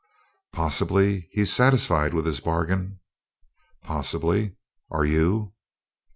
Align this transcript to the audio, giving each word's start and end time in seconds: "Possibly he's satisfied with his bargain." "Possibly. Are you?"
"Possibly 0.51 1.29
he's 1.31 1.53
satisfied 1.53 2.15
with 2.15 2.25
his 2.25 2.39
bargain." 2.39 3.01
"Possibly. 3.83 4.55
Are 4.89 5.05
you?" 5.05 5.53